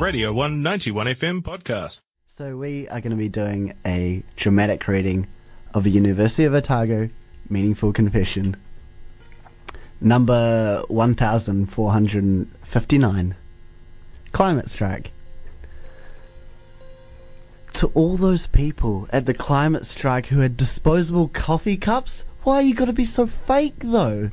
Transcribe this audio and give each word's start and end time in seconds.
Radio 0.00 0.32
191 0.32 1.06
FM 1.06 1.42
podcast. 1.42 2.00
So 2.26 2.56
we 2.56 2.88
are 2.88 3.00
going 3.00 3.10
to 3.12 3.16
be 3.16 3.28
doing 3.30 3.72
a 3.86 4.22
dramatic 4.36 4.86
reading 4.88 5.26
of 5.72 5.86
a 5.86 5.90
University 5.90 6.44
of 6.44 6.52
Otago 6.54 7.08
meaningful 7.48 7.92
confession. 7.94 8.56
Number 10.00 10.82
1459. 10.88 13.34
Climate 14.32 14.68
strike. 14.68 15.12
To 17.72 17.86
all 17.94 18.16
those 18.18 18.46
people 18.46 19.08
at 19.10 19.24
the 19.26 19.34
climate 19.34 19.86
strike 19.86 20.26
who 20.26 20.40
had 20.40 20.56
disposable 20.58 21.28
coffee 21.28 21.78
cups, 21.78 22.24
why 22.42 22.56
are 22.56 22.62
you 22.62 22.74
gotta 22.74 22.92
be 22.92 23.06
so 23.06 23.26
fake 23.26 23.76
though? 23.78 24.30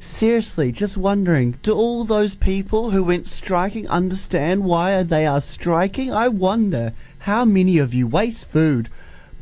Seriously, 0.00 0.70
just 0.70 0.96
wondering, 0.96 1.58
do 1.62 1.72
all 1.72 2.04
those 2.04 2.36
people 2.36 2.92
who 2.92 3.02
went 3.02 3.26
striking 3.26 3.88
understand 3.88 4.62
why 4.62 5.02
they 5.02 5.26
are 5.26 5.40
striking? 5.40 6.12
I 6.12 6.28
wonder 6.28 6.92
how 7.20 7.44
many 7.44 7.78
of 7.78 7.92
you 7.92 8.06
waste 8.06 8.44
food, 8.44 8.88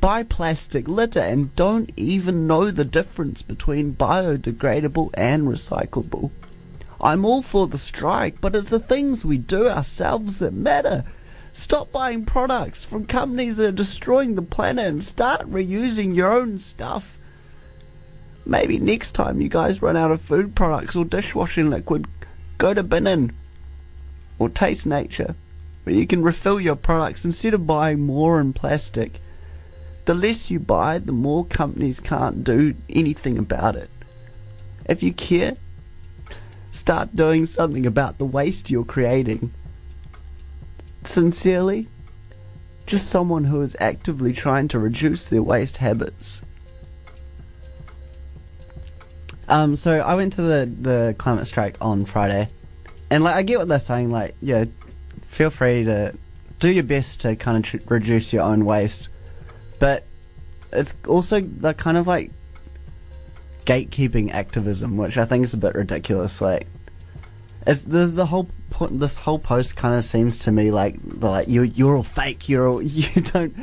buy 0.00 0.22
plastic 0.22 0.88
litter, 0.88 1.20
and 1.20 1.54
don't 1.56 1.92
even 1.96 2.46
know 2.46 2.70
the 2.70 2.84
difference 2.86 3.42
between 3.42 3.94
biodegradable 3.96 5.10
and 5.12 5.46
recyclable. 5.46 6.30
I'm 7.00 7.26
all 7.26 7.42
for 7.42 7.66
the 7.66 7.76
strike, 7.76 8.40
but 8.40 8.54
it's 8.54 8.70
the 8.70 8.80
things 8.80 9.24
we 9.24 9.36
do 9.36 9.68
ourselves 9.68 10.38
that 10.38 10.54
matter. 10.54 11.04
Stop 11.52 11.92
buying 11.92 12.24
products 12.24 12.82
from 12.82 13.06
companies 13.06 13.58
that 13.58 13.68
are 13.68 13.72
destroying 13.72 14.34
the 14.34 14.42
planet 14.42 14.86
and 14.86 15.04
start 15.04 15.42
reusing 15.50 16.14
your 16.14 16.32
own 16.32 16.58
stuff. 16.58 17.12
Maybe 18.48 18.78
next 18.78 19.12
time 19.12 19.40
you 19.40 19.48
guys 19.48 19.82
run 19.82 19.96
out 19.96 20.12
of 20.12 20.20
food 20.20 20.54
products 20.54 20.94
or 20.94 21.04
dishwashing 21.04 21.68
liquid, 21.68 22.06
go 22.58 22.72
to 22.72 22.84
Bin 22.84 23.08
Inn 23.08 23.32
or 24.38 24.48
Taste 24.48 24.86
Nature, 24.86 25.34
where 25.82 25.96
you 25.96 26.06
can 26.06 26.22
refill 26.22 26.60
your 26.60 26.76
products 26.76 27.24
instead 27.24 27.54
of 27.54 27.66
buying 27.66 28.06
more 28.06 28.40
in 28.40 28.52
plastic. 28.52 29.20
The 30.04 30.14
less 30.14 30.48
you 30.48 30.60
buy, 30.60 30.98
the 30.98 31.10
more 31.10 31.44
companies 31.44 31.98
can't 31.98 32.44
do 32.44 32.76
anything 32.88 33.36
about 33.36 33.74
it. 33.74 33.90
If 34.88 35.02
you 35.02 35.12
care, 35.12 35.56
start 36.70 37.16
doing 37.16 37.46
something 37.46 37.84
about 37.84 38.18
the 38.18 38.24
waste 38.24 38.70
you're 38.70 38.84
creating. 38.84 39.52
Sincerely, 41.02 41.88
just 42.86 43.08
someone 43.08 43.44
who 43.44 43.60
is 43.62 43.74
actively 43.80 44.32
trying 44.32 44.68
to 44.68 44.78
reduce 44.78 45.28
their 45.28 45.42
waste 45.42 45.78
habits. 45.78 46.40
Um, 49.48 49.76
so 49.76 50.00
I 50.00 50.14
went 50.14 50.32
to 50.34 50.42
the, 50.42 50.66
the 50.66 51.14
climate 51.18 51.46
strike 51.46 51.76
on 51.80 52.04
Friday, 52.04 52.48
and 53.10 53.22
like 53.22 53.36
I 53.36 53.42
get 53.42 53.58
what 53.58 53.68
they're 53.68 53.78
saying. 53.78 54.10
Like, 54.10 54.34
yeah, 54.42 54.64
feel 55.28 55.50
free 55.50 55.84
to 55.84 56.14
do 56.58 56.68
your 56.70 56.84
best 56.84 57.20
to 57.20 57.36
kind 57.36 57.58
of 57.58 57.70
tr- 57.70 57.92
reduce 57.92 58.32
your 58.32 58.42
own 58.42 58.64
waste, 58.64 59.08
but 59.78 60.04
it's 60.72 60.94
also 61.06 61.40
the 61.40 61.74
kind 61.74 61.96
of 61.96 62.06
like 62.06 62.32
gatekeeping 63.64 64.32
activism, 64.32 64.96
which 64.96 65.16
I 65.16 65.24
think 65.24 65.44
is 65.44 65.54
a 65.54 65.58
bit 65.58 65.74
ridiculous. 65.74 66.40
Like, 66.40 66.66
it's, 67.66 67.82
the 67.82 68.26
whole 68.26 68.48
po- 68.70 68.88
this 68.88 69.18
whole 69.18 69.38
post 69.38 69.76
kind 69.76 69.94
of 69.94 70.04
seems 70.04 70.38
to 70.40 70.52
me 70.52 70.70
like 70.70 70.96
like 71.18 71.48
you 71.48 71.62
you're 71.62 71.96
all 71.96 72.02
fake. 72.02 72.48
You're 72.48 72.66
all 72.66 72.82
you 72.82 73.22
don't 73.22 73.54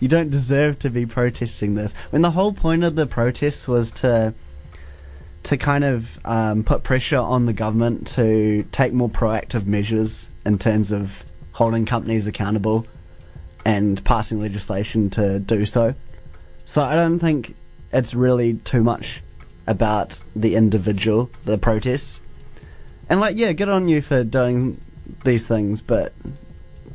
you 0.00 0.08
don't 0.08 0.30
deserve 0.30 0.78
to 0.80 0.90
be 0.90 1.06
protesting 1.06 1.74
this. 1.74 1.92
When 2.10 2.22
the 2.22 2.32
whole 2.32 2.52
point 2.52 2.84
of 2.84 2.94
the 2.94 3.06
protests 3.06 3.66
was 3.66 3.90
to 3.92 4.34
to 5.44 5.56
kind 5.56 5.84
of 5.84 6.18
um, 6.24 6.64
put 6.64 6.82
pressure 6.82 7.18
on 7.18 7.46
the 7.46 7.52
government 7.52 8.06
to 8.08 8.64
take 8.72 8.92
more 8.92 9.08
proactive 9.08 9.66
measures 9.66 10.28
in 10.44 10.58
terms 10.58 10.92
of 10.92 11.24
holding 11.52 11.86
companies 11.86 12.26
accountable 12.26 12.86
and 13.64 14.02
passing 14.04 14.40
legislation 14.40 15.10
to 15.10 15.38
do 15.38 15.64
so. 15.64 15.94
So 16.64 16.82
I 16.82 16.94
don't 16.94 17.18
think 17.18 17.54
it's 17.92 18.14
really 18.14 18.54
too 18.54 18.82
much 18.82 19.20
about 19.66 20.20
the 20.34 20.56
individual, 20.56 21.30
the 21.44 21.58
protests. 21.58 22.20
And 23.08 23.20
like, 23.20 23.36
yeah, 23.36 23.52
good 23.52 23.68
on 23.68 23.88
you 23.88 24.02
for 24.02 24.24
doing 24.24 24.80
these 25.24 25.44
things, 25.44 25.80
but 25.80 26.12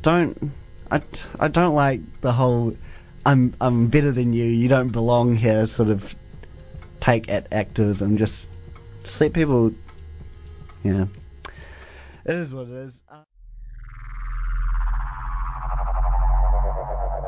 don't. 0.02 0.52
I, 0.92 1.00
I 1.38 1.46
don't 1.46 1.74
like 1.74 2.00
the 2.20 2.32
whole 2.32 2.76
I'm 3.24 3.54
I'm 3.60 3.88
better 3.88 4.12
than 4.12 4.32
you, 4.32 4.44
you 4.44 4.68
don't 4.68 4.88
belong 4.88 5.36
here 5.36 5.66
sort 5.66 5.88
of 5.88 6.14
take 7.00 7.28
at 7.28 7.52
activism. 7.52 8.16
Just, 8.16 8.46
just 9.02 9.20
let 9.20 9.32
people, 9.32 9.72
you 10.84 10.92
know. 10.92 11.08
It 12.24 12.34
is 12.34 12.52
what 12.52 12.68
it 12.68 12.72
is. 12.72 13.02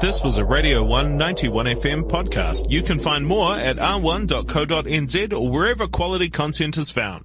This 0.01 0.23
was 0.23 0.37
a 0.37 0.45
Radio 0.45 0.83
191 0.83 1.67
FM 1.67 2.11
podcast. 2.11 2.71
You 2.71 2.83
can 2.83 2.99
find 2.99 3.25
more 3.25 3.55
at 3.55 3.77
r1.co.nz 3.77 5.33
or 5.33 5.49
wherever 5.49 5.87
quality 5.87 6.29
content 6.29 6.77
is 6.77 6.91
found. 6.91 7.25